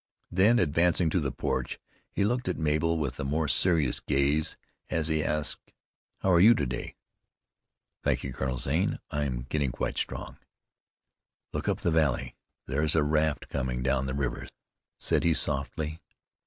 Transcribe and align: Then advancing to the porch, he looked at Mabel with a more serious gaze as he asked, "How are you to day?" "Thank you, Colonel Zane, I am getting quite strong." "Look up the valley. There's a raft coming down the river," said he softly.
Then 0.31 0.57
advancing 0.57 1.11
to 1.11 1.19
the 1.19 1.31
porch, 1.31 1.77
he 2.09 2.23
looked 2.23 2.47
at 2.49 2.57
Mabel 2.57 2.97
with 2.97 3.19
a 3.19 3.23
more 3.23 3.47
serious 3.47 3.99
gaze 3.99 4.57
as 4.89 5.09
he 5.09 5.23
asked, 5.23 5.71
"How 6.21 6.31
are 6.31 6.39
you 6.39 6.55
to 6.55 6.65
day?" 6.65 6.95
"Thank 8.03 8.23
you, 8.23 8.33
Colonel 8.33 8.57
Zane, 8.57 8.97
I 9.11 9.25
am 9.25 9.43
getting 9.43 9.71
quite 9.71 9.99
strong." 9.99 10.37
"Look 11.53 11.69
up 11.69 11.81
the 11.81 11.91
valley. 11.91 12.35
There's 12.65 12.95
a 12.95 13.03
raft 13.03 13.47
coming 13.47 13.83
down 13.83 14.07
the 14.07 14.15
river," 14.15 14.47
said 14.97 15.23
he 15.23 15.35
softly. 15.35 16.01